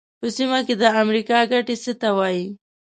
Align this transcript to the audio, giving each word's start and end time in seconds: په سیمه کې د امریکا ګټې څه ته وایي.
په 0.19 0.27
سیمه 0.35 0.59
کې 0.67 0.75
د 0.81 0.83
امریکا 1.01 1.39
ګټې 1.51 1.75
څه 1.83 1.91
ته 2.01 2.09
وایي. 2.17 2.45